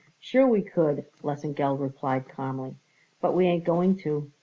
[0.19, 2.73] "Sure we could," Lesengeld replied calmly,
[3.21, 4.31] "but we ain't going to.